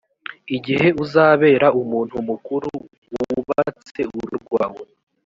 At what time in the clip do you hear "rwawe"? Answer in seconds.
4.45-4.83